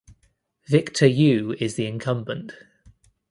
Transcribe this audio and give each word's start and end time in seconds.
Victor 0.65 1.05
Yu 1.05 1.55
is 1.59 1.75
the 1.75 1.85
incumbent. 1.85 2.53